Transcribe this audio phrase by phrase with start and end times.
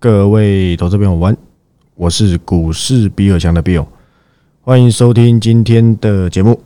[0.00, 1.36] 各位投资朋友晚，
[1.96, 3.84] 我是股市比尔强的 Bill，
[4.60, 6.62] 欢迎收听今天的节目。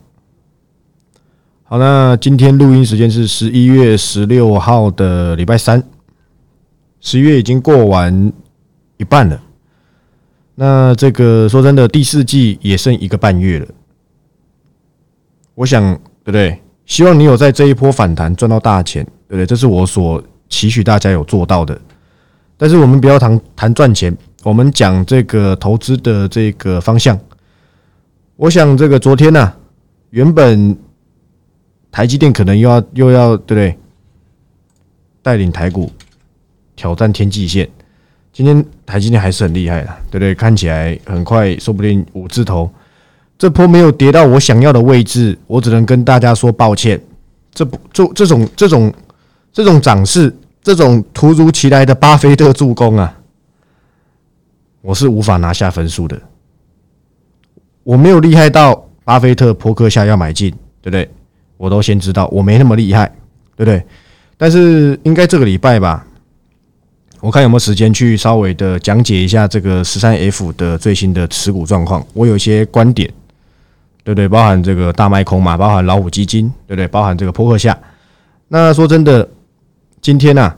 [1.63, 5.83] 好，那今天录音时间是十一月十六号的礼拜三，
[7.01, 8.31] 十月已经过完
[8.99, 9.41] 一半了。
[10.55, 13.67] 那这个说真的，第四季也剩一个半月了。
[15.55, 15.83] 我想，
[16.23, 16.61] 对不对？
[16.85, 19.47] 希望你有在这一波反弹赚到大钱，对不对？
[19.47, 21.81] 这是我所期许大家有做到的。
[22.63, 27.19] 但是我们不要谈谈赚钱，我们讲这个投资的这个方向。
[28.37, 29.53] 我想这个昨天呢，
[30.11, 30.79] 原本
[31.91, 33.77] 台积电可能又要又要对不对？
[35.23, 35.91] 带领台股
[36.77, 37.69] 挑战天际线。
[38.33, 40.33] 今天台积电还是很厉害的，对不对？
[40.33, 42.71] 看起来很快，说不定五字头。
[43.37, 47.03] 这波没有跌到我想要的位置，我只能跟大家说抱歉。
[47.53, 48.95] 这不这这种这种
[49.53, 50.33] 这种涨势。
[50.63, 53.19] 这种突如其来的巴菲特助攻啊，
[54.81, 56.21] 我是无法拿下分数的。
[57.83, 60.51] 我没有厉害到巴菲特扑克下要买进，
[60.81, 61.11] 对不对？
[61.57, 63.07] 我都先知道，我没那么厉害，
[63.57, 63.85] 对不对？
[64.37, 66.07] 但是应该这个礼拜吧，
[67.21, 72.07] 我看有没有时间去稍微的讲解一下这个十三 F 的最新的持股状况。
[72.13, 73.13] 我有一些观点，
[74.05, 74.29] 对不对？
[74.29, 76.87] 包含这个大麦空嘛，包含老虎基金，对不对？
[76.87, 77.77] 包含这个扑克下。
[78.47, 79.29] 那说真的。
[80.03, 80.53] 今天呢，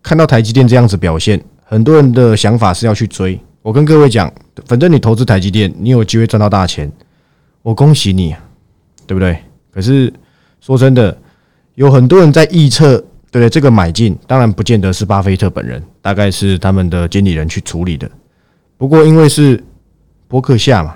[0.00, 3.36] 看到台积电这样子表现，很多人的想法是要去追。
[3.62, 4.32] 我跟各位讲，
[4.66, 6.90] 反正你投资台积电，你有机会赚到大钱，
[7.62, 8.32] 我恭喜你，
[9.08, 9.36] 对不对？
[9.72, 10.12] 可是
[10.60, 11.18] 说真的，
[11.74, 12.96] 有很多人在预测，
[13.32, 13.50] 对不对？
[13.50, 18.08] 这个买进当然不见得是巴菲特本人，大概是他们的经理人去处理的。
[18.76, 19.60] 不过因为是
[20.28, 20.94] 博客下嘛，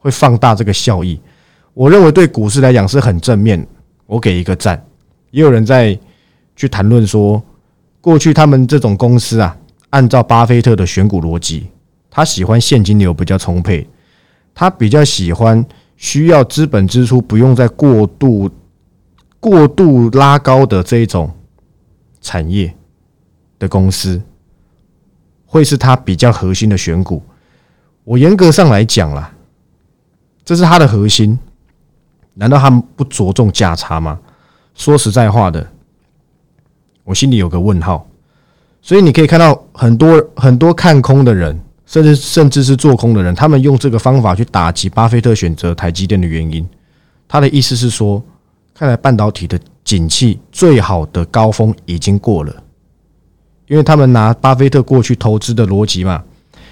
[0.00, 1.20] 会放大这个效益，
[1.72, 3.64] 我认为对股市来讲是很正面，
[4.06, 4.84] 我给一个赞。
[5.30, 5.98] 也有人在
[6.56, 7.42] 去谈论说，
[8.00, 9.56] 过去他们这种公司啊，
[9.90, 11.68] 按照巴菲特的选股逻辑，
[12.10, 13.88] 他喜欢现金流比较充沛，
[14.54, 15.64] 他比较喜欢
[15.96, 18.50] 需要资本支出不用再过度
[19.38, 21.30] 过度拉高的这一种
[22.20, 22.74] 产业
[23.58, 24.20] 的公司，
[25.46, 27.22] 会是他比较核心的选股。
[28.04, 29.32] 我严格上来讲啦，
[30.44, 31.38] 这是他的核心，
[32.34, 34.18] 难道他们不着重价差吗？
[34.80, 35.70] 说实在话的，
[37.04, 38.08] 我心里有个问号，
[38.80, 46.66] 所以你可以看到很多很多看空的人，甚至甚至是做空的人，他们用这个方法去打击巴菲特选择台积电的原因。
[47.28, 48.22] 他的意思是说，
[48.72, 52.62] 看来半导体的景气最好的高峰已经过了，
[53.66, 56.24] 因为他们拿巴菲特过去投资的逻辑嘛，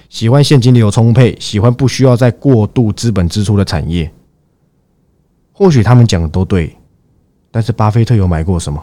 [0.09, 4.11] 喜欢现金流充沛，喜欢不需要再过度资本支出的产业。
[5.53, 6.75] 或许他们讲的都对。
[7.59, 8.81] 但是巴菲特有买过什么？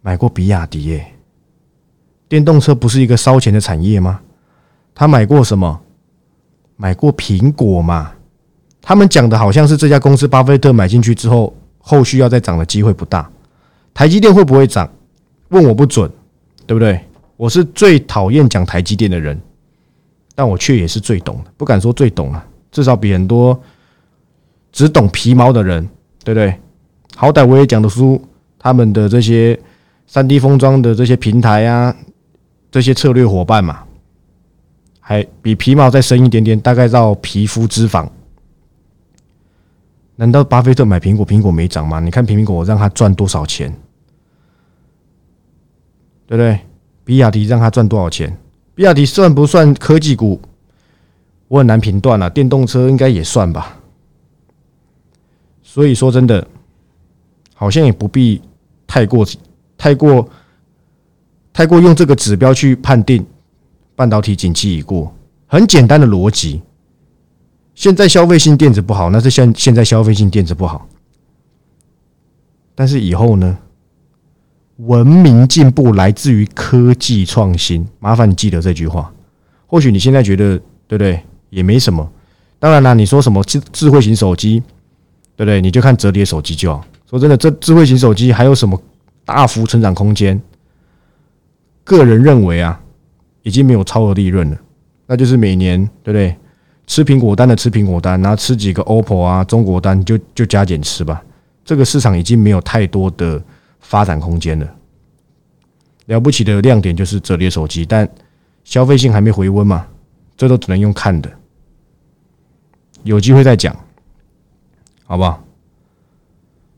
[0.00, 1.06] 买过比亚迪耶？
[2.30, 4.18] 电动车不是一个烧钱的产业吗？
[4.94, 5.78] 他买过什么？
[6.76, 8.14] 买过苹果嘛？
[8.80, 13.30] 他们讲的好像是这家公司，巴菲特买进去之后，后续要再涨的机会不大。
[13.92, 14.90] 台积电会不会涨？
[15.50, 16.10] 问我不准，
[16.66, 16.98] 对不对？
[17.36, 19.38] 我是最讨厌讲台积电的人，
[20.34, 22.42] 但我却也是最懂的，不敢说最懂了，
[22.72, 23.60] 至少比很多。
[24.70, 25.88] 只懂皮毛的人，
[26.28, 26.54] 对不对？
[27.16, 28.20] 好歹我也讲得出
[28.58, 29.58] 他们的这些
[30.06, 31.96] 三 D 封装的这些平台啊，
[32.70, 33.82] 这些策略伙伴嘛，
[35.00, 38.06] 还比皮毛再深一点点，大概到皮肤脂肪。
[40.16, 41.98] 难道巴菲特买苹果，苹果没涨吗？
[41.98, 43.74] 你看苹果让他赚多少钱，
[46.26, 46.60] 对不对？
[47.04, 48.36] 比亚迪让他赚多少钱？
[48.74, 50.38] 比亚迪算不算科技股？
[51.48, 52.28] 我很难评断了。
[52.28, 53.77] 电动车应该也算吧。
[55.70, 56.48] 所以说真的，
[57.52, 58.40] 好像也不必
[58.86, 59.22] 太过、
[59.76, 60.26] 太过、
[61.52, 63.24] 太过用这个指标去判定
[63.94, 65.14] 半导体景气已过。
[65.46, 66.62] 很简单的逻辑，
[67.74, 70.88] 现在消费性电子不好，那是现现在消费性电子不好。
[72.74, 73.58] 但是以后呢？
[74.78, 77.86] 文明进步来自于科技创新。
[77.98, 79.12] 麻烦你记得这句话。
[79.66, 80.56] 或许你现在觉得
[80.86, 81.22] 对不对？
[81.50, 82.10] 也没什么。
[82.58, 84.62] 当然啦，你说什么智智慧型手机？
[85.38, 85.60] 对不对？
[85.60, 86.84] 你就看折叠手机就好。
[87.08, 88.76] 说真的，这智慧型手机还有什么
[89.24, 90.42] 大幅成长空间？
[91.84, 92.80] 个人认为啊，
[93.44, 94.58] 已经没有超额利润了。
[95.06, 96.36] 那就是每年对不对？
[96.88, 101.22] 吃苹果单的吃苹果单，然后吃几个 OPPO 啊中国单就就加减吃吧。
[101.64, 103.40] 这个市场已经没有太多的
[103.78, 104.66] 发展空间了。
[106.06, 108.08] 了不起的亮点就是折叠手机，但
[108.64, 109.86] 消费性还没回温嘛，
[110.36, 111.30] 这都只能用看的。
[113.04, 113.76] 有机会再讲。
[115.08, 115.42] 好不好？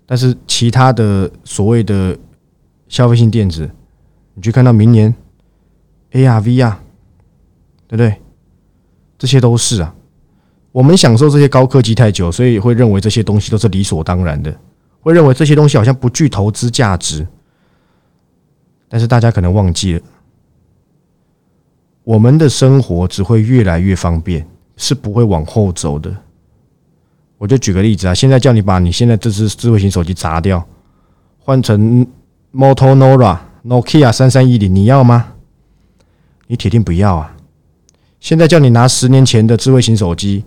[0.06, 2.17] 但是其他的所谓的
[2.88, 3.69] 消费性电子，
[4.35, 5.12] 你去看到明年
[6.12, 6.81] ARV 啊，
[7.87, 8.21] 对不对？
[9.19, 9.94] 这些都是啊。
[10.73, 14.56] 我们享受这些高科技太久，所以会认为这些东西都是理所当然的，
[15.00, 17.26] 会认为这些东西好像不具投资价值。
[18.88, 20.00] 但是大家可能忘记了，
[22.05, 26.17] 我们的生活只会越来越方便，是不会往后走的。
[27.40, 30.62] 我就举个例子啊，现在叫你把你现在这只智慧型手机砸掉，
[31.38, 32.06] 换成
[32.52, 35.32] Motorola Nokia 三三一零，你要吗？
[36.48, 37.34] 你铁定不要啊！
[38.20, 40.44] 现在叫你拿十年前的智慧型手机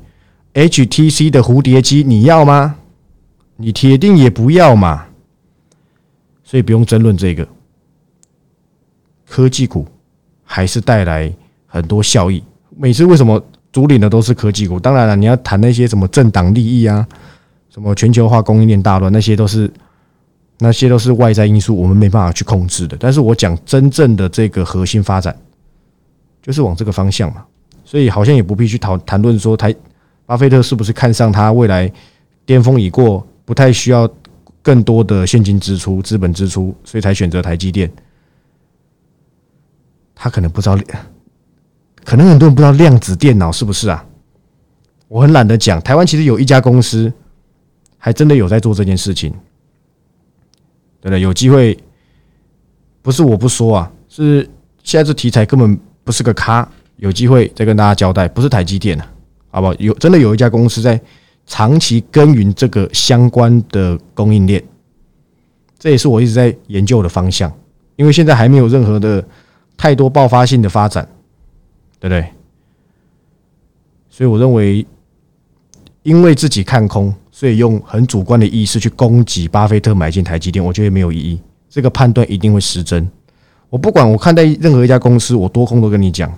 [0.53, 2.75] ，HTC 的蝴蝶机，你要吗？
[3.55, 5.07] 你铁定也不要嘛。
[6.43, 7.47] 所以不用争论这个，
[9.27, 9.87] 科技股
[10.43, 11.33] 还是带来
[11.65, 12.43] 很多效益。
[12.77, 13.43] 每次为什么？
[13.73, 17.05] 主领的都是科技股，当然了，你要谈那些什么政党利益啊，
[17.69, 19.69] 什么全球化供应链大乱，那些都是
[20.59, 22.95] 那些都是外在因素，我们没办法去控制的。
[22.99, 25.35] 但是我讲真正的这个核心发展，
[26.39, 27.43] 就是往这个方向嘛，
[27.83, 29.75] 所以好像也不必去讨谈论说台
[30.27, 31.91] 巴菲特是不是看上他未来
[32.45, 34.07] 巅峰已过，不太需要
[34.61, 37.91] 更多的现金支出、资本支出，所以才选择台积电。
[40.13, 40.77] 他可能不知道。
[42.03, 44.05] 可能很多人不知道量子电脑是不是啊？
[45.07, 45.81] 我很懒得讲。
[45.81, 47.11] 台湾其实有一家公司，
[47.97, 49.29] 还真的有在做这件事情，
[51.00, 51.21] 对不对？
[51.21, 51.77] 有机会，
[53.01, 54.50] 不是我不说啊，是
[54.83, 56.67] 现在这题材根本不是个咖。
[56.97, 59.11] 有机会再跟大家交代，不是台积电啊，
[59.50, 59.73] 好不好？
[59.79, 61.00] 有真的有一家公司在
[61.45, 64.63] 长期耕耘这个相关的供应链，
[65.77, 67.51] 这也是我一直在研究的方向。
[67.95, 69.23] 因为现在还没有任何的
[69.75, 71.07] 太多爆发性的发展。
[72.03, 72.29] 对不对？
[74.09, 74.85] 所以我认为，
[76.01, 81.39] 因为自己看空，所以用很主观的意识去攻击巴菲特买进台积电，我觉得没有意义。
[81.69, 83.09] 这个判断一定会失真。
[83.69, 86.29] 我不管，我看待任何一家公司，我多空都跟你讲。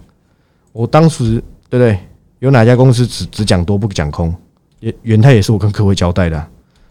[0.71, 1.97] 我当时对不对？
[2.38, 4.31] 有哪家公司只只讲多不讲空？
[4.81, 6.47] 也元泰也是我跟各位交代的。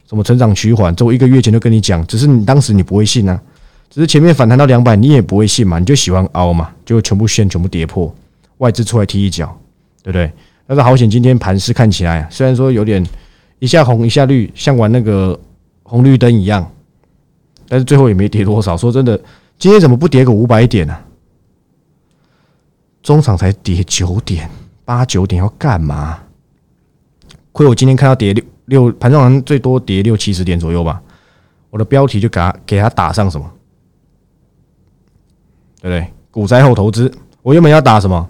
[0.09, 3.41] 什么成长趋缓，这我一个月前就跟你讲，只是你当时你不会信啊。
[3.89, 8.13] 只是前面反弹到两百，你也不会信嘛，你就喜欢凹嘛，就全部线全部跌破。
[8.59, 9.59] 外资出来踢一脚，
[10.03, 10.33] 对不对？
[10.67, 13.05] 但是好险，今天盘势看起来虽然说有点
[13.59, 15.39] 一下红一下绿，像玩那个
[15.83, 16.71] 红绿灯一样，
[17.69, 18.77] 但是最后也没跌多少。
[18.77, 19.21] 说真的，
[19.59, 20.97] 今天怎么不跌个五百点呢？
[23.03, 24.49] 中场才跌九点
[24.85, 26.19] 八九点，要干嘛？
[27.53, 28.43] 亏我今天看到跌六
[28.89, 31.03] 六，盘中好像最多跌六七十点左右吧。
[31.69, 33.51] 我的标题就给他给他打上什么，
[35.83, 36.13] 对不对？
[36.31, 37.13] 股灾后投资，
[37.43, 38.29] 我原本要打什么？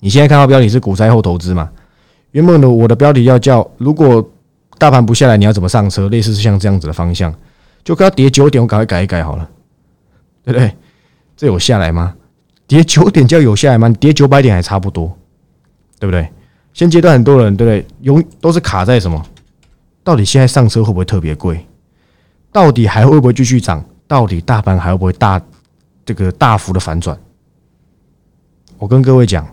[0.00, 1.70] 你现在看到标题是股灾后投资嘛？
[2.32, 4.26] 原本的我的标题要叫如果
[4.78, 6.08] 大盘不下来，你要怎么上车？
[6.08, 7.34] 类似是像这样子的方向，
[7.84, 9.48] 就刚跌九点，我赶快改一改好了，
[10.44, 10.74] 对不对？
[11.36, 12.14] 这有下来吗？
[12.66, 13.88] 跌九点叫有下来吗？
[13.90, 15.14] 跌九百点还差不多，
[15.98, 16.26] 对不对？
[16.72, 17.86] 现阶段很多人对不对？
[18.02, 19.22] 永都是卡在什么？
[20.02, 21.66] 到底现在上车会不会特别贵？
[22.52, 23.84] 到底还会不会继续涨？
[24.06, 25.40] 到底大盘还会不会大
[26.06, 27.18] 这个大幅的反转？
[28.78, 29.46] 我跟各位讲。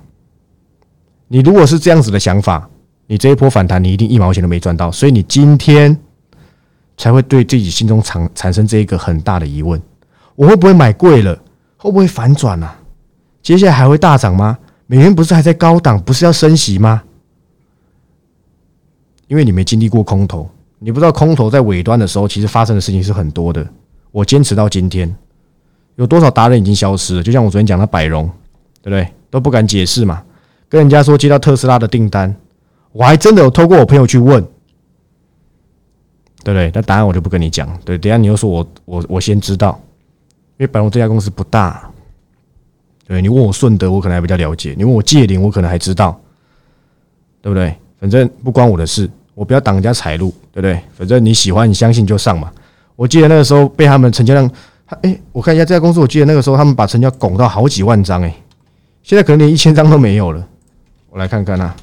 [1.28, 2.70] 你如果是这样子的想法，
[3.06, 5.98] 你这一波反弹，你一定一毛钱都没赚到，所以你今天
[6.98, 9.82] 才会对自己心中产产生这一个很大的疑问：
[10.36, 11.38] 我会不会买贵了？
[11.78, 12.70] 会不会反转呢？
[13.42, 14.58] 接下来还会大涨吗？
[14.88, 17.04] 美元不是还在高档，不是要升息吗？
[19.28, 23.68] 因为你没经历过空头，你不知道空头在尾端的时候，其实发生的事情是很多的。
[24.12, 25.14] 我坚持到今天，
[25.96, 27.24] 有多少达人已经消失了？
[27.24, 28.30] 就像我昨天讲的百荣，
[28.82, 29.08] 对不对？
[29.30, 30.24] 都不敢解释嘛。
[30.70, 32.36] 跟人家说接到特斯拉的订单，
[32.92, 34.42] 我还真的有透过我朋友去问，
[36.44, 36.72] 对不对？
[36.74, 37.70] 那答案我就不跟你讲。
[37.86, 39.80] 对，等下你又说我我我先知道，
[40.58, 41.90] 因为百荣这家公司不大。
[43.06, 46.20] 对你问我顺德，我可能还比较了解；你问我界林，我可能还知道，
[47.42, 47.74] 对不对？
[48.02, 50.78] 反正不关我的事，我不要挡人家财路，对不对？
[50.98, 52.52] 反正你喜欢，你相信就上嘛。
[52.98, 54.52] 我记得那个时候被他们成交量，
[55.04, 58.36] 哎，我看一下这家公司，我记得那个时候他们把成交拱到好几万张，哎，
[59.04, 60.46] 现在可能连一千张都没有了。
[61.18, 61.76] 我来看看啊，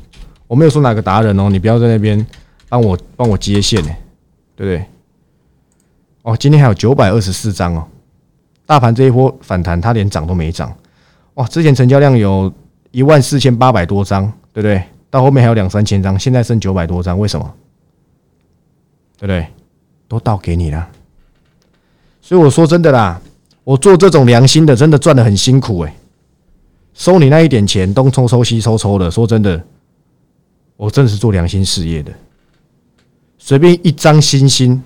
[0.47, 2.25] 我没有说哪个达人哦，你不要在那边
[2.69, 3.91] 帮我帮我接线呢，
[4.55, 4.87] 对不对？
[6.23, 7.85] 哦，今天还有九百二十四张哦，
[8.65, 10.73] 大盘这一波反弹，它连涨都没涨。
[11.35, 12.53] 哇，之前成交量有
[12.93, 14.81] 一万四千八百多张，对不对？
[15.11, 17.55] 到后面还有两三千张，现在剩九百多张，为什么？
[19.19, 19.49] 对不对？
[20.07, 20.89] 都倒给你了。
[22.21, 23.21] 所以我说真的啦，
[23.65, 25.93] 我做这种良心的，真的赚的很辛苦哎。
[26.95, 29.11] 收你那一点钱，东抽抽西抽抽的。
[29.11, 29.63] 说真的，
[30.77, 32.13] 我真的是做良心事业的。
[33.37, 34.83] 随便一张星星，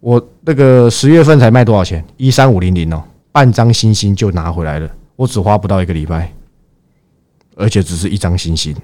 [0.00, 2.04] 我那个十月份才卖多少钱？
[2.16, 3.02] 一三五零零哦，
[3.32, 6.32] 半张星星就拿回来了，我只花不到一个礼拜，
[7.54, 8.76] 而且只是一张星星。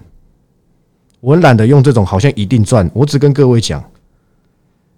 [1.21, 3.85] 我懒得用这种好像一定赚，我只跟各位讲，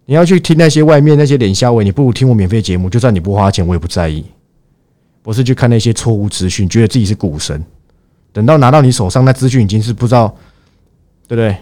[0.05, 4.25] 你要去听那些外面那些脸笑伟，你不如听我免费节目，就算你不花钱，我也不在意。
[5.25, 7.65] 不是去看那些错误资讯，觉得自己是股神，
[8.31, 10.29] 等到拿到你手上，那资讯已经是不知道，
[11.27, 11.57] 对不对？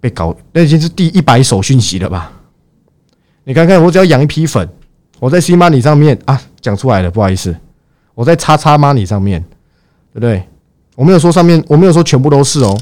[0.00, 2.32] 被搞，那已经是第一百手讯息了吧？
[3.44, 4.66] 你看看，我只要养一批粉，
[5.20, 7.54] 我在 C Money 上面啊，讲出来了，不好意思，
[8.14, 9.42] 我在叉叉 Money 上面，
[10.14, 10.48] 对不对？
[10.94, 12.74] 我没有说上面，我没有说全部都是哦，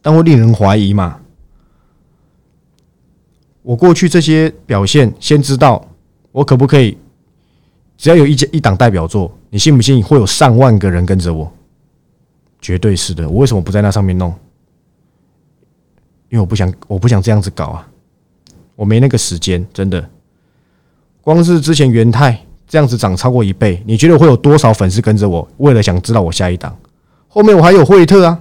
[0.00, 1.18] 但会令人怀疑嘛。
[3.62, 5.89] 我过去这些表现，先知道。
[6.32, 6.96] 我可不可以？
[7.96, 11.52] 只要有一一档代表作，你信不信会有上万个人跟着我？
[12.60, 13.28] 绝对是的。
[13.28, 14.30] 我为什么不在那上面弄？
[16.30, 17.88] 因为我不想，我不想这样子搞啊！
[18.76, 20.08] 我没那个时间，真的。
[21.20, 25.46] 光是之前元泰这样子涨超过一倍，你觉得会有多少粉丝跟着我？
[25.58, 26.74] 为了想知道我下一档，
[27.28, 28.40] 后面我还有惠特啊！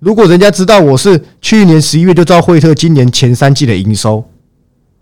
[0.00, 4.24] 如果人家知道我是去年十一月就知道惠特今年前三季的营收，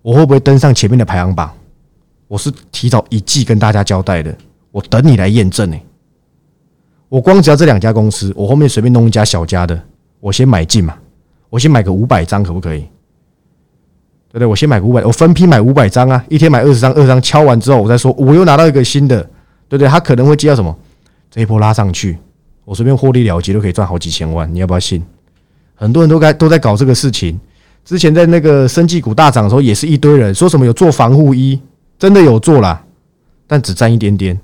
[0.02, 1.50] 我会不会登上前面的排行榜？
[2.28, 4.36] 我是提早一季跟大家交代的，
[4.72, 5.76] 我等你来验证呢。
[7.08, 9.80] 我光只要这两家公司，我后面随便弄一家小家的，
[10.18, 10.96] 我先买进嘛，
[11.48, 12.80] 我先买个五百张可不可以？
[14.28, 14.46] 对不对？
[14.46, 19.22] 我先买五百，我分批买五百张啊，一天买二十张，二十张敲完之后，我再说，我又拿到一个新的，
[19.68, 19.88] 对不对？
[19.88, 20.76] 他可能会接到什么？
[21.30, 22.18] 这一波拉上去，
[22.64, 25.00] 我随便获利了结都可以赚好几千万，你要不要信？
[25.76, 27.38] 很多人都该都在搞这个事情。
[27.84, 31.60] 之前在那个生技股大涨的时候，也是一堆人说什么有做防护衣。
[31.98, 32.84] 真的有做啦，
[33.46, 34.38] 但只占一点点。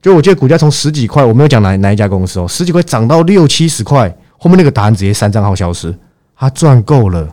[0.00, 5.92] 就我记得股价从十几块，我没有讲哪哪一家公司哦，十几块涨到六七十块，后面那个答案直接三账号消失，
[6.36, 7.28] 他赚够了。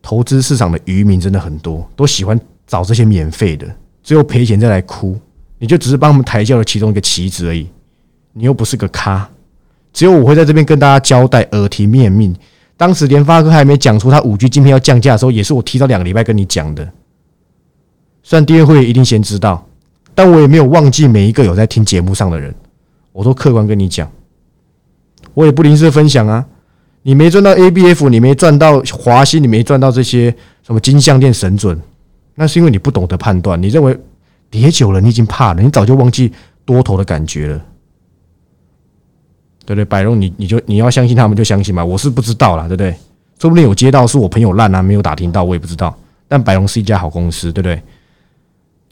[0.00, 3.66] 投资市场的渔民真的很多，都喜欢找这些免费的，
[4.02, 5.18] 只有赔钱再来哭，
[5.58, 7.68] 你就只是帮我们抬轿的其中一个棋子而已，
[8.32, 9.28] 你又不是个咖。
[9.92, 12.34] 只有我会在这边跟大家交代，耳提面命。
[12.76, 16.92] 当时联发科还没讲出他五 G 晶片要降价的时候，也是我提早两个礼拜跟你讲的。
[18.22, 19.66] 虽然第二会一定先知道，
[20.14, 22.54] 但我也没有忘记每一个有在听节目上的人，
[23.12, 24.10] 我都客观跟你讲，
[25.34, 26.46] 我也不吝啬分享啊。
[27.02, 30.32] 你没赚到 ABF，你没赚到华西，你没赚到这些
[30.64, 31.76] 什么金项链神准，
[32.36, 33.60] 那是因为你不懂得判断。
[33.60, 33.98] 你认为
[34.48, 36.32] 跌久了，你已经怕了，你早就忘记
[36.64, 37.58] 多头的感觉了，
[39.64, 39.84] 对不对？
[39.84, 42.94] 百荣，你你就你要相信他们就相信吧，我是不知道啦，对不对？
[43.40, 45.92] 说不定有接到是我朋友烂啊，没有打听到，我也不知道。
[46.28, 47.82] 但百荣是一家好公司，对不对？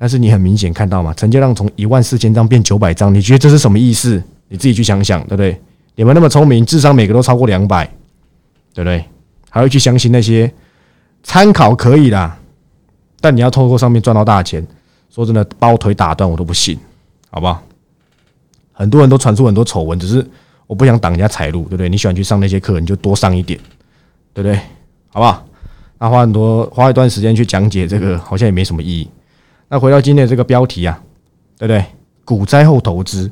[0.00, 4.22] 但是你很明显看到嘛，成交量从一万四千张变九百张，你觉得这是什么意思？
[4.48, 5.60] 你自己去想想，对不对？
[5.94, 7.84] 你们那么聪明，智商每个都超过两百，
[8.72, 9.04] 对不对？
[9.50, 10.50] 还会去相信那些
[11.22, 12.34] 参考可以啦，
[13.20, 14.66] 但你要透过上面赚到大钱，
[15.10, 16.78] 说真的，把我腿打断我都不信，
[17.30, 17.62] 好不好？
[18.72, 20.26] 很多人都传出很多丑闻，只是
[20.66, 21.90] 我不想挡人家财路，对不对？
[21.90, 23.60] 你喜欢去上那些课，你就多上一点，
[24.32, 24.58] 对不对？
[25.08, 25.46] 好不好？
[25.98, 29.06] 那花很多花一段时间去讲解这个，好像也没什么意义。
[29.70, 31.00] 那回到今天的这个标题啊，
[31.56, 31.84] 对不对？
[32.24, 33.30] 股灾后投资，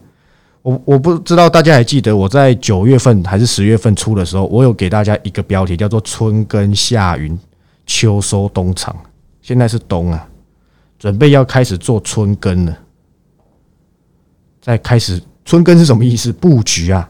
[0.63, 7.37] 我我不知道大家还记得我在九月份还是十月份初的时候，我有给大家一个标题叫做“春耕夏耘，
[7.87, 8.95] 秋收冬藏”。
[9.43, 10.29] 现在是冬啊，
[10.97, 12.79] 准备要开始做春耕了。
[14.61, 16.33] 在开始春耕是什么意思？
[16.33, 17.09] 布局啊！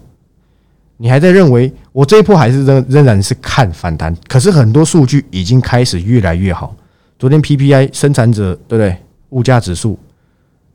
[0.97, 4.17] 你还在认为我这一波还是仍仍然是看反弹？
[4.27, 6.75] 可是很多数据已经开始越来越好。
[7.19, 8.97] 昨天 PPI 生产者对不对？
[9.31, 9.99] 物价指数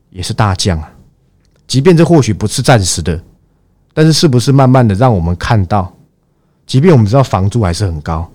[0.09, 0.91] 也是大降啊，
[1.67, 3.19] 即便这或许不是暂时的，
[3.93, 5.91] 但是是不是慢慢的让我们看到，
[6.65, 8.29] 即便我们知道房租还是很高，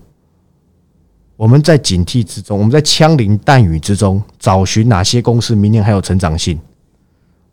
[1.35, 6.59] 我们在警惕之中，我们在枪林弹雨之中找寻哪些公司明年还有成长性？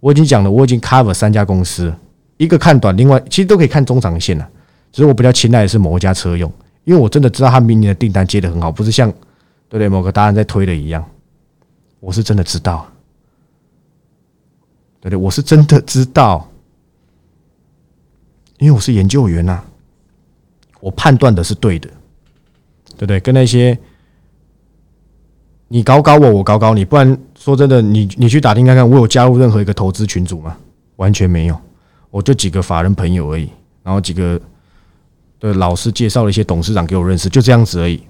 [0.00, 1.92] 我已经讲了，我已经 cover 三家公司，
[2.37, 4.49] 一个看短，另外其实都可以看中长线了。
[4.92, 6.52] 只是我比较青睐的是某一家车用，
[6.85, 9.11] 因为我真的知道他明年的订单接的很好，不是像
[9.68, 11.04] 对不对某个答案在推的一样。
[12.00, 12.86] 我是真的知道，
[15.00, 16.48] 对对，我是真的知道，
[18.58, 19.60] 因为我是研究员呐，
[20.80, 21.88] 我判断的是对的，
[22.90, 23.18] 对不对？
[23.20, 23.76] 跟那些
[25.68, 30.56] 你搞搞我，我搞搞你，不然说真的，你你去打听看看，我有加入任何一个投资群组吗？
[30.96, 31.58] 完全没有，
[32.10, 33.50] 我就几个法人朋友而已，
[33.82, 34.40] 然后几个
[35.40, 38.02] 的老师介绍了一些董事长给我认识，就这样子而已，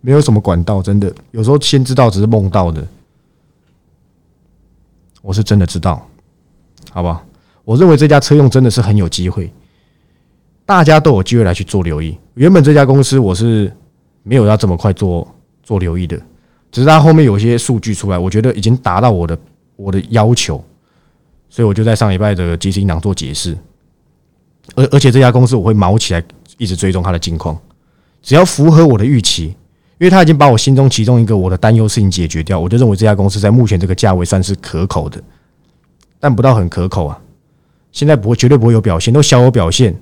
[0.00, 2.86] 没有什么管道，真的，有时候先知道只是梦到的。
[5.22, 6.06] 我是真的知道，
[6.92, 7.24] 好不好？
[7.64, 9.52] 我认为这家车用真的是很有机会，
[10.64, 12.18] 大家都有机会来去做留意。
[12.34, 13.72] 原本这家公司我是
[14.22, 15.26] 没有要这么快做
[15.62, 16.16] 做留意的，
[16.72, 19.38] 只是它后面有些数据出来，我觉得已经达到我的
[19.76, 20.64] 我的要求，
[21.48, 23.56] 所以我就在上礼拜的即时音档做解释。
[24.74, 26.24] 而而且这家公司我会毛起来
[26.58, 27.56] 一直追踪它的近况，
[28.22, 29.54] 只要符合我的预期，
[30.00, 35.22] 因为他已经把我心中其中一个我的担忧事情解决掉，我就认为这家公司在目前这个价位算是可口的，
[36.18, 37.20] 但不到很可口啊。
[37.92, 39.94] 现在不会，绝对不会有表现，都小有表现，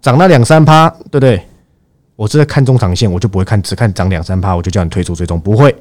[0.00, 1.44] 涨那两三趴，对不对？
[2.14, 5.74] 我是在看中长线，我就不会看，只看涨两三趴，我就叫你退出追踪，不会。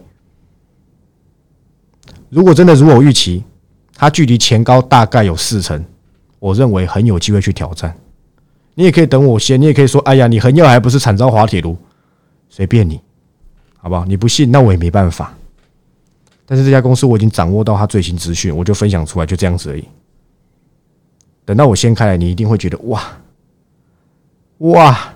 [2.30, 3.44] 如果真的如我预期，
[3.96, 5.86] 它距离前高大概有四成，
[6.40, 7.96] 我认为很有机会去挑战。
[8.74, 11.78] 你也可以等我先，你也可以说，哎呀，你横要还不是惨遭滑铁卢，
[12.50, 13.00] 随便你，
[13.82, 14.06] 好不好？
[14.06, 15.34] 你不信，那我也没办法。
[16.46, 19.84] 但是这家公司我已经掌握到它最新资讯，我就分享出来，就这样子而已。
[21.44, 23.02] 等到我掀开来，你一定会觉得哇
[24.60, 25.14] 哇，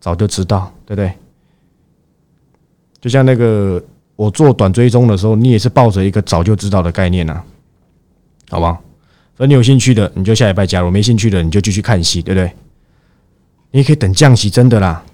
[0.00, 1.12] 早就知道，对不对？
[3.00, 3.82] 就像那个
[4.16, 7.40] 我做短追踪的时候，你也是抱着一个早就知道的概念呐，
[8.48, 8.80] 好吧？
[9.36, 12.50] 所以你有兴趣的，你就下礼拜加入；没兴趣的，你就继续看戏，对不对？
[13.70, 15.04] 你也可以等降息，真的啦。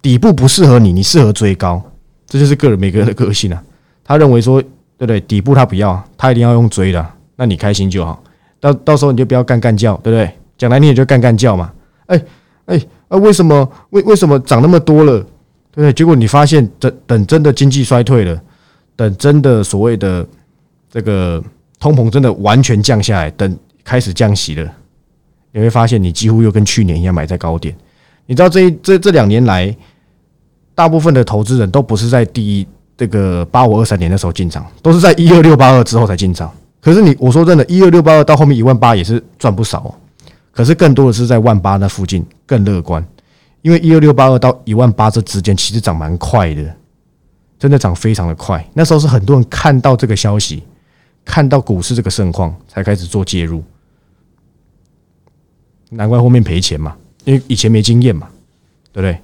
[0.00, 1.82] 底部不适合你，你适合追高，
[2.26, 3.62] 这就是个人每个人的个性啊。
[4.04, 5.20] 他认为说，对不对？
[5.20, 8.22] 底部他不要，他一定要用追的，那你开心就好。
[8.60, 10.32] 到到时候你就不要干干叫，对不对？
[10.56, 11.72] 讲来你也就干干叫嘛。
[12.06, 12.20] 哎
[12.66, 15.18] 哎啊，为什么为为什么涨那么多了，
[15.72, 15.92] 对不对？
[15.92, 18.40] 结果你发现等等真的经济衰退了，
[18.96, 20.26] 等真的所谓的
[20.90, 21.42] 这个
[21.78, 24.72] 通膨真的完全降下来，等开始降息了，
[25.52, 27.74] 你会发现你几乎又跟去年一样买在高点。
[28.26, 29.74] 你知道这这这两年来，
[30.78, 32.64] 大部分的投资人都不是在第一
[32.96, 36.48] 这个八五二三年的时候进场，都是在一二六八二之后才进场。
[36.80, 39.92] 可是你我说真的，一二六八二到后面一万八也是赚不少哦。
[40.52, 43.04] 可是更多的是在万八那附近更乐观，
[43.62, 46.72] 因为一二六八二到一万八这之间其实涨蛮快的，
[47.58, 48.64] 真的涨非常的快。
[48.72, 50.62] 那时候是很多人看到这个消息，
[51.24, 53.64] 看到股市这个盛况才开始做介入，
[55.90, 58.28] 难怪后面赔钱嘛，因为以前没经验嘛，
[58.92, 59.20] 对不对？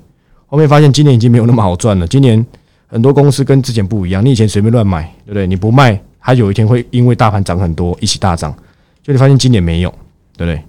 [0.55, 2.47] 后面发现今年已经没有那么好赚了，今年
[2.87, 5.49] 很多公司跟之前不一样，你以前随便乱买，对不对？
[5.49, 6.01] 你不卖。
[6.21, 8.55] 它有一天会因为大盘涨很多一起大涨，
[9.03, 9.91] 就你发现今年没有，
[10.37, 10.63] 对不对？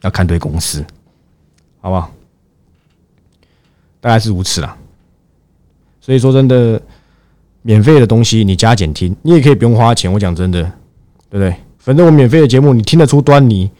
[0.00, 0.82] 要看对公司，
[1.82, 2.10] 好不好？
[4.00, 4.74] 大概是如此啦。
[6.00, 6.80] 所以说真的，
[7.60, 10.10] 免费的东西你加减听，你也可以不用花钱。
[10.10, 10.62] 我讲真的，
[11.28, 11.54] 对不对？
[11.76, 13.70] 反正我免费的节目你听得出端倪，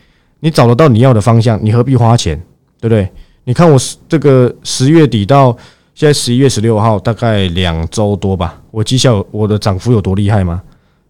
[0.40, 2.38] 你找得到你要的方向，你何必花钱？
[2.78, 3.11] 对不对？
[3.44, 3.78] 你看我
[4.09, 5.57] 这个十月底到。
[5.94, 8.59] 现在十一月十六号，大概两周多吧。
[8.70, 10.62] 我绩效我的涨幅有多厉害吗？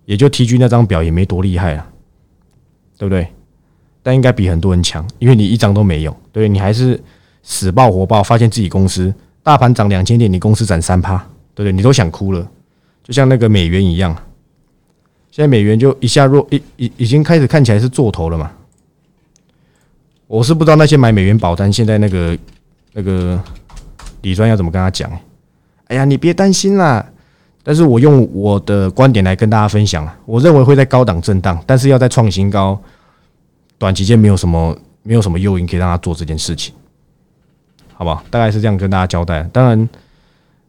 [0.07, 1.89] 也就 T G 那张表也没多厉害啊，
[2.99, 3.29] 对不对？
[4.03, 7.01] 但应该比很多人强，因为你一张都没有，对你还是
[7.45, 9.15] 死爆活爆，发现自己公司
[9.45, 11.17] 大盘涨两千点，你公司涨三趴，
[11.55, 11.73] 对不对？
[11.73, 12.45] 你都想哭了，
[13.05, 14.13] 就像那个美元一样。
[15.31, 18.51] 现在美元就一下弱，已已已经开始看起来是做头了嘛。
[20.33, 22.39] 我是不知道那些买美元保单，现在那个
[22.95, 23.39] 那个。
[24.23, 25.11] 李专要怎么跟他讲？
[25.89, 27.05] 哎呀，你别担心啦。
[27.65, 30.17] 但是我用我的观点来跟大家分享啊。
[30.25, 32.81] 我认为会在高档震荡，但是要在创新高，
[33.79, 36.73] 短期间没有什么没有什么诱因可以让他做这件事情，
[37.95, 38.23] 好不好？
[38.31, 39.43] 大概是这样跟大家交代。
[39.53, 39.89] 当然，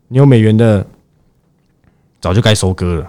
[0.07, 0.83] 你有美元的，
[2.19, 3.01] 早就该收割了，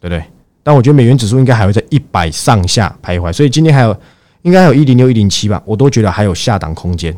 [0.00, 0.24] 对不对？
[0.62, 4.00] 但我觉得美元指数应该还会在一百上下徘徊，所以今天还有
[4.42, 7.16] 应该有一零六一零七吧，我都觉得还有下档空间。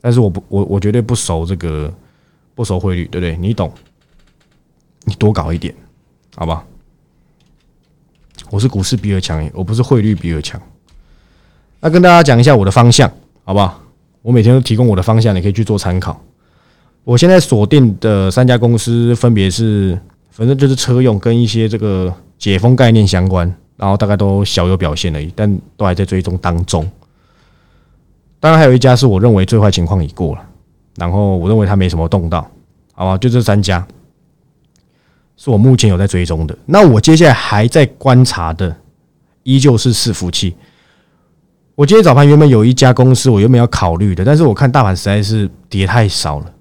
[0.00, 1.92] 但是我不，我我绝对不熟这个，
[2.54, 3.36] 不熟汇率，对不对？
[3.36, 3.72] 你懂，
[5.04, 5.74] 你多搞一点，
[6.36, 6.64] 好吧？
[8.50, 10.60] 我是股市比尔强，我不是汇率比尔强。
[11.80, 13.10] 那跟大家讲一下我的方向，
[13.44, 13.82] 好不好？
[14.22, 16.22] 我每天都提供我的方向，你可以去做参考。
[17.04, 19.98] 我现在锁定的三家公司分别是，
[20.30, 26.86] 反正就是车用跟一些这个解封概念相关，然后大概都小有表现而已，但都还在追踪当中。
[28.38, 30.42] 当然还有一家是我认为最坏情况已过了，
[30.96, 32.46] 然后我认为它没什么动到，
[32.92, 33.16] 好吧？
[33.16, 33.86] 就这三家
[35.38, 36.54] 是我目前有在追踪的。
[36.66, 38.76] 那我接下来还在观察的，
[39.44, 40.54] 依旧是伺服器。
[41.74, 46.52] 我今天早盘原本有一家公司，我原本要考虑的，但是我看大盘实在是跌太少了，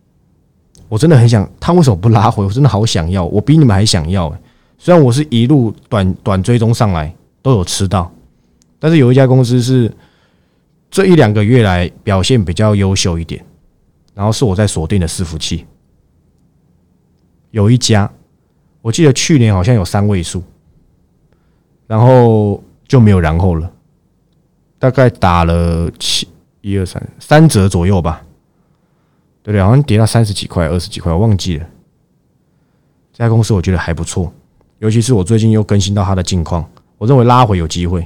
[0.87, 2.45] 我真的很想，它为什么不拉回？
[2.45, 4.33] 我真的好想要，我比你们还想要。
[4.79, 7.13] 虽然我是一路短短追踪上来
[7.43, 8.11] 都有吃到，
[8.79, 9.93] 但是有一家公司是。
[10.91, 13.45] 这一两个月来表现比较优秀一点，
[14.15, 15.67] 然后是我在锁定的伺服器，
[17.51, 18.11] 有一家，
[18.81, 20.41] 我记得去年好像有三位数，
[21.85, 23.71] 然后就没有然后了，
[24.79, 26.27] 大概打了七
[26.61, 28.23] 一二三三折左右吧，
[29.43, 29.61] 对对？
[29.61, 31.67] 好像跌到三十几块、二十几块，我忘记了。
[33.13, 34.33] 这家公司我觉得还不错，
[34.79, 36.65] 尤其是我最近又更新到它的近况，
[36.97, 38.01] 我认为拉回有机会，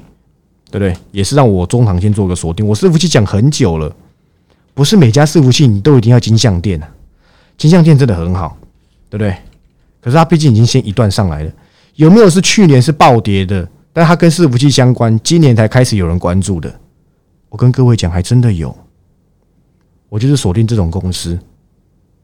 [0.69, 0.95] 对不对？
[1.11, 2.67] 也是让我中长线做个锁定。
[2.67, 3.95] 我伺服器讲很久了，
[4.73, 6.89] 不是每家伺服器你都一定要金相店啊，
[7.57, 8.57] 金相店真的很好，
[9.09, 9.35] 对不对？
[10.01, 11.51] 可是它毕竟已经先一段上来了，
[11.95, 13.67] 有没有是去年是暴跌的？
[13.93, 16.73] 但它跟伺服器相关，今年才开始有人关注的。
[17.49, 18.75] 我跟各位讲，还真的有。
[20.09, 21.37] 我就是锁定这种公司，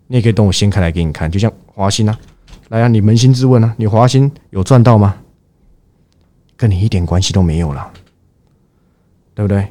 [0.07, 1.29] 你也可以等我掀开来给你看。
[1.29, 2.19] 就像华兴啊，
[2.69, 5.15] 来啊，你扪心自问啊，你华兴有赚到吗？
[6.55, 7.91] 跟你一点关系都没有了，
[9.33, 9.67] 对不对？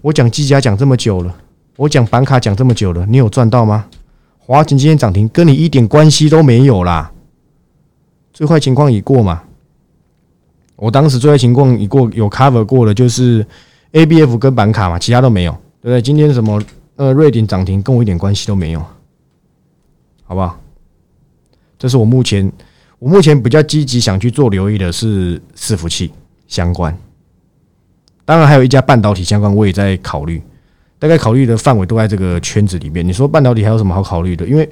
[0.00, 1.34] 我讲机甲讲这么久了，
[1.76, 3.86] 我讲板卡讲这么久了，你有赚到吗？
[4.38, 7.10] 华勤今天涨停，跟你一点关系都没有啦。
[8.32, 9.42] 最坏情况已过嘛？
[10.76, 13.44] 我当时最坏情况已过，有 cover 过了，就是
[13.92, 16.00] A B F 跟板卡嘛，其他都没有，对不对？
[16.00, 16.62] 今天什么
[16.94, 18.80] 呃瑞鼎涨停，跟我一点关系都没有，
[20.22, 20.59] 好不好？
[21.80, 22.52] 这是我目前
[22.98, 26.12] 我目前比较积极想去做留意的是伺服器
[26.46, 26.94] 相关，
[28.26, 30.42] 当然还有一家半导体相关，我也在考虑，
[30.98, 33.06] 大概考虑的范围都在这个圈子里面。
[33.06, 34.46] 你说半导体还有什么好考虑的？
[34.46, 34.70] 因为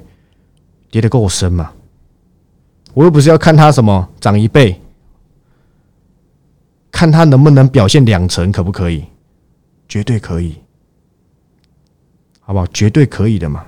[0.91, 1.71] 跌得够深嘛，
[2.93, 4.79] 我又不是要看它什么涨一倍。
[6.91, 9.03] 看它能不能表现两成，可不可以？
[9.87, 10.55] 绝对可以，
[12.41, 12.67] 好不好？
[12.67, 13.65] 绝对可以的嘛。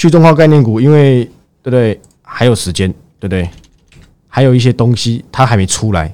[0.00, 1.26] 去中化概念股，因为
[1.60, 2.00] 对不对？
[2.22, 3.46] 还有时间，对不对？
[4.28, 6.10] 还有一些东西它还没出来，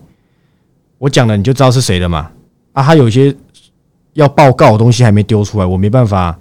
[0.98, 2.28] 我讲了你就知道是谁了嘛。
[2.72, 3.32] 啊，他有一些
[4.14, 6.36] 要报告的东西还没丢出来，我没办法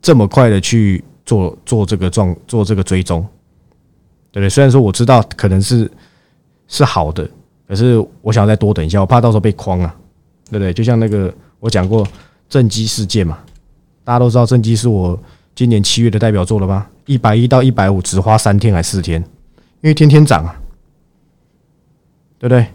[0.00, 3.20] 这么快的去做做这个状做这个追踪，
[4.32, 4.48] 对不对？
[4.48, 5.90] 虽然说我知道可能是。
[6.72, 7.28] 是好的，
[7.66, 9.92] 可是我想再多等一下，我怕到时候被框啊，
[10.44, 10.72] 对不对？
[10.72, 12.06] 就像那个我讲过
[12.48, 13.40] 正机事件嘛，
[14.04, 15.20] 大家都知道正机是我
[15.54, 16.90] 今年七月的代表作了吧？
[17.06, 19.20] 一百一到一百五只花三天还是四天，
[19.80, 20.54] 因为天天涨啊，
[22.38, 22.66] 对不对？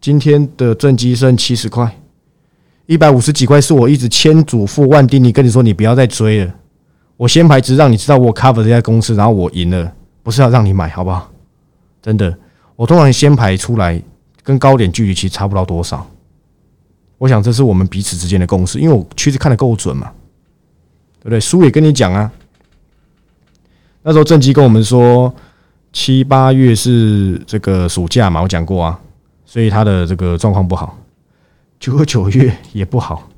[0.00, 1.96] 今天的正机剩七十块，
[2.86, 6.54] 一百五十几块是我一直千嘱咐万叮咛跟你说你不要再追了，
[7.16, 9.92] 我先排只让你知道我 cover 这家公司，然后我赢了，
[10.22, 11.30] 不是要让你买，好不好？
[12.00, 12.36] 真的。
[12.74, 14.02] 我通常先排出来，
[14.42, 16.04] 跟高点距离其实差不到多少。
[17.18, 20.10] 我想这是我们彼此之间的共识，因为我趋势看得够准嘛，
[21.22, 21.40] 对不对？
[21.40, 22.30] 书也跟你讲啊，
[24.02, 25.32] 那时候正基跟我们说
[25.92, 29.00] 七八月是这个暑假嘛，我讲过啊，
[29.46, 30.98] 所以他的这个状况不好。
[31.78, 33.28] 九和九月也不好，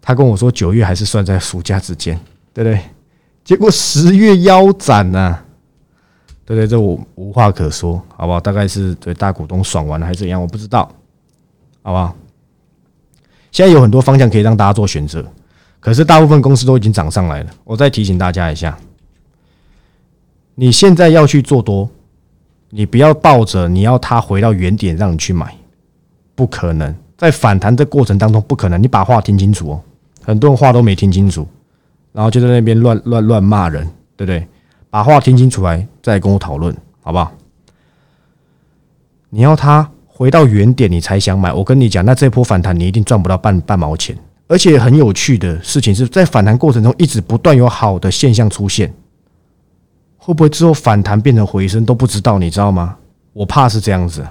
[0.00, 2.18] 他跟我说九月还是算在暑假之间，
[2.52, 2.80] 对不对？
[3.44, 5.38] 结果十月腰斩呐。
[6.44, 8.40] 对不对，这我无话可说，好不好？
[8.40, 10.90] 大概是对大股东爽完了还是怎样，我不知道，
[11.82, 12.16] 好不好？
[13.52, 15.22] 现在有很多方向可以让大家做选择，
[15.80, 17.50] 可是大部分公司都已经涨上来了。
[17.64, 18.78] 我再提醒大家一下，
[20.54, 21.88] 你现在要去做多，
[22.70, 25.54] 你不要抱着你要它回到原点让你去买，
[26.34, 28.82] 不可能，在反弹的过程当中不可能。
[28.82, 29.80] 你把话听清楚哦，
[30.24, 31.46] 很多人话都没听清楚，
[32.12, 33.84] 然后就在那边乱乱乱骂人，
[34.16, 34.46] 对不对？
[34.90, 37.32] 把话听清楚来，再跟我讨论，好不好？
[39.30, 41.52] 你要它回到原点，你才想买。
[41.52, 44.16] 我跟你讲，那这波反弹你一定赚不到半半毛钱。
[44.48, 48.92] 而且很有趣的事情是在反弹过程中一直不断有好的现象出现，
[50.16, 52.96] 会不会之后反弹变成回升都不知道，你知道吗？
[53.34, 54.26] 我怕是这样子，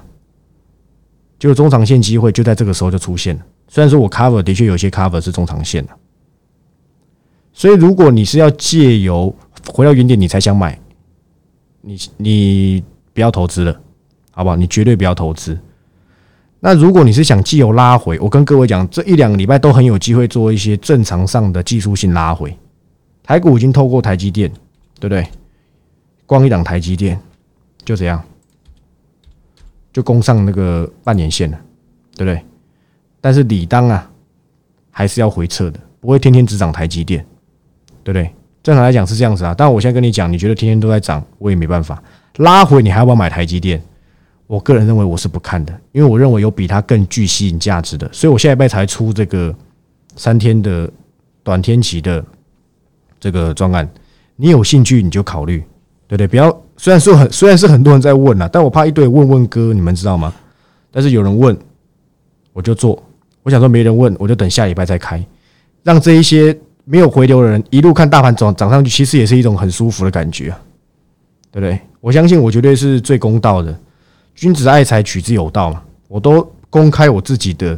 [1.38, 3.45] 就中长线机会就在这个时候就出现了。
[3.67, 5.91] 虽然说我 cover 的确有些 cover 是中长线的，
[7.53, 9.34] 所以如果你是要借由
[9.71, 10.80] 回到原点，你才想买，
[11.82, 13.80] 你你不要投资了，
[14.32, 14.56] 好不好？
[14.56, 15.58] 你绝对不要投资。
[16.60, 22.56] 那如果你是想既有拉回，我跟各位讲，这一两个礼拜都很有机会做一些正常上的技术性拉回。
[23.24, 24.50] 台股已经透过台积电，
[25.00, 25.28] 对不对？
[26.26, 27.20] 光一档台积电
[27.86, 28.22] 就这样，
[29.93, 31.58] 就攻上那个半年线了，
[32.15, 32.43] 对不对？
[33.22, 34.10] 但是理当啊，
[34.89, 37.24] 还是要回撤的，不会天天只涨台积电，
[38.04, 38.34] 对不对？
[38.63, 42.02] 正常来讲是这样子啊，但我现在跟你讲，你觉得天天都在涨，我也没办法
[42.38, 43.82] 拉回，你还要不要买台积电？
[44.47, 49.53] 我个人认为我是不看的，因为我认为有比它更具吸引价值的，所以我下礼拜才出这个
[50.15, 50.89] 三天的
[51.43, 52.23] 短天期的
[53.19, 53.88] 这个专案。
[54.36, 55.60] 你有兴趣你就考虑，
[56.07, 56.27] 对不对？
[56.27, 60.33] 不要虽然说很虽然是很多人在问啊，但我怕一堆问问哥，你们知道吗？
[60.91, 61.57] 但是有人问
[62.53, 63.03] 我就做，
[63.43, 65.23] 我想说没人问我就等下礼拜再开，
[65.83, 66.57] 让这一些。
[66.89, 70.57] 没有回流的人一路看大盘涨涨上去，其实也是一种很舒服的感觉啊，
[71.51, 71.77] 对不对？
[71.99, 73.77] 我相信我绝对是最公道的，
[74.38, 75.82] 君子爱财，取之有道嘛。
[76.08, 77.78] 我都公开我自己的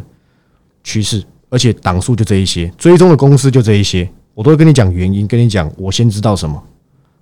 [0.83, 6.61] 趋势，而且档数就这一些，追踪的公司就这一些，我都会跟你讲原因，跟你讲我先知道什么，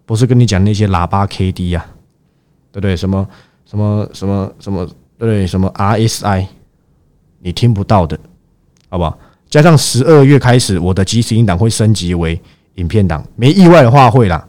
[0.07, 1.85] 不是跟你讲那些喇叭 K D 呀，
[2.71, 2.97] 对不对？
[2.97, 3.27] 什么
[3.67, 6.47] 什么什么什么，对什么 R S I，
[7.39, 8.19] 你听不到的，
[8.89, 9.19] 好不好？
[9.47, 12.41] 加上十二月开始，我的即时音档会升级为
[12.75, 14.43] 影片档，没意外的话会啦，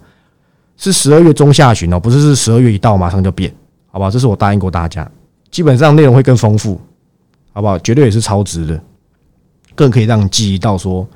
[0.79, 3.55] 是十二月中下旬哦，不是是十二月一到马上就变，
[3.89, 4.11] 好不好？
[4.11, 5.11] 这是我答应过大家，
[5.51, 6.81] 基本上内容会更丰富，
[7.53, 7.79] 好不好？
[7.81, 8.81] 绝对也是超值的。
[9.75, 11.07] 更可以让你记忆到说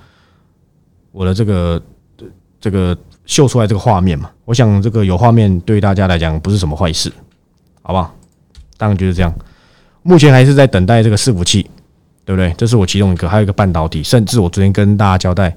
[1.10, 1.82] 我的这个
[2.60, 4.30] 这个秀出来这个画面嘛？
[4.44, 7.12] 我想这个有画面对大家来讲不是什么坏事，
[7.82, 8.14] 好不好？
[8.76, 9.34] 当然就是这样。
[10.02, 11.68] 目前还是在等待这个伺服器，
[12.24, 12.52] 对不对？
[12.56, 14.02] 这是我其中一个，还有一个半导体。
[14.02, 15.56] 甚至我昨天跟大家交代，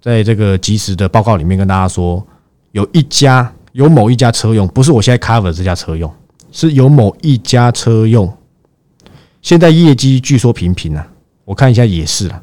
[0.00, 2.26] 在这个及时的报告里面跟大家说，
[2.72, 6.12] 有一家有某一家车用，不是我现在 cover 这家车用，
[6.50, 8.32] 是有某一家车用，
[9.40, 11.08] 现在业绩据说平平啊。
[11.44, 12.42] 我看一下也是了，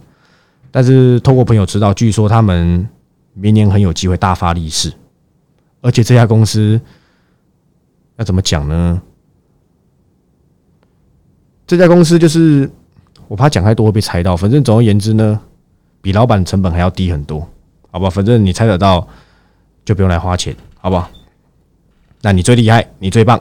[0.70, 2.88] 但是透过朋友知道，据说他们
[3.34, 4.92] 明年很有机会大发利市，
[5.82, 6.80] 而且这家公司
[8.18, 9.02] 要怎么讲呢？
[11.66, 12.70] 这家公司就是
[13.28, 15.40] 我怕讲太多会被猜到，反正总而言之呢，
[16.02, 17.48] 比老板成本还要低很多，
[17.92, 18.10] 好吧？
[18.10, 19.08] 反正你猜得到
[19.86, 21.10] 就不用来花钱，好不好？
[22.22, 23.40] 那你最厉害，你最棒，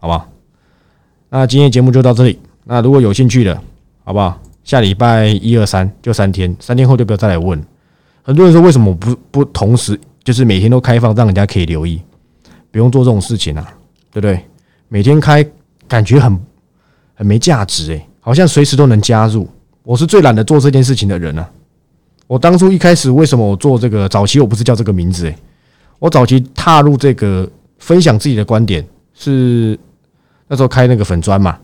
[0.00, 0.28] 好不好？
[1.30, 3.58] 那今天节目就到这里，那如果有兴趣的，
[4.04, 4.38] 好不好？
[4.64, 7.60] 下礼拜一二三就三天，三天后就不要再来问。
[8.22, 12.00] 很多人说为什么不不同时就是每天都开放，让人家可以留意，
[12.70, 13.74] 不用做这种事情啊，
[14.12, 14.40] 对不对？
[14.88, 15.44] 每天开
[15.88, 16.38] 感觉很
[17.14, 19.48] 很没价值诶，好像随时都能加入。
[19.82, 21.50] 我是最懒得做这件事情的人啊。
[22.28, 25.36] 我当初一开始为什么我做这个早期我不是叫这个名字诶，
[25.98, 27.48] 我早期踏入这个
[27.82, 29.78] 分享自己的观点是
[30.48, 31.58] 那时候开那个粉砖嘛，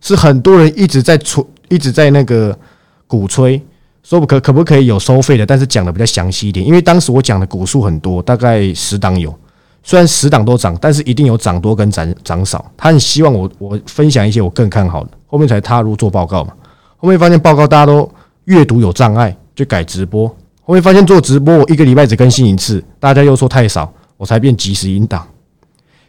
[0.00, 1.46] 是很多人一直在出。
[1.70, 2.58] 一直在那个
[3.06, 3.62] 鼓吹，
[4.02, 6.66] 说不可可不可以有收费的，但是讲的比较详细一点。
[6.66, 9.38] 因为当时我讲的股数很多，大概十档有，
[9.82, 12.64] 虽然十档都涨，但是一定有涨多跟涨涨少。
[12.74, 16.54] 他很希望我我分享一些我更看好的，后面才踏入做报告嘛。
[16.96, 18.10] 后面发现报告大家都
[18.44, 20.26] 阅读有障碍，就改直播。
[20.62, 25.26] 后面发现做直播，我一个礼拜只更新一次，大家又说太少，我才变即时引导。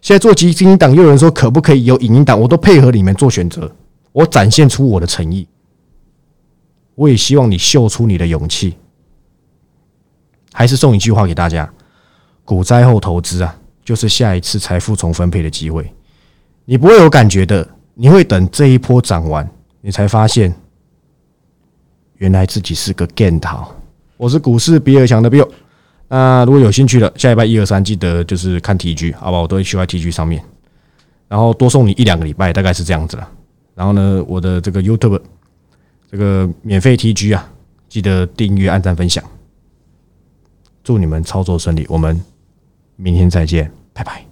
[0.01, 3.71] 现在做即时音档，又有人说可不可以有影音档，我都配合你们做选择。
[4.11, 5.47] 我展现出我的诚意，
[6.95, 8.75] 我也希望你秀出你的勇气。
[10.51, 11.71] 还是送一句话给大家：
[12.43, 15.93] 股灾后投资啊，就是下一次财富重分配的机会。
[16.65, 19.47] 你不会有感觉的，你会等这一波涨完，
[19.81, 20.53] 你才发现
[22.17, 23.71] 原来自己是个 game 桃。
[24.17, 25.47] 我是股市比尔强的 Bill。
[26.09, 29.39] 那如果有兴趣的，下礼拜一二三记得就是看 TG，好吧？
[29.39, 30.43] 我都会去在 TG 上面，
[31.27, 33.29] 然后多送你一两个礼拜，大概是这样子了。
[33.75, 35.21] 然后呢，我的这个 YouTube
[36.11, 37.47] 这个免费 TG 啊，
[37.87, 39.23] 记得订阅、按赞、分享。
[40.83, 42.19] 祝你们操作顺利，我们
[42.95, 44.28] 明天再见，拜拜。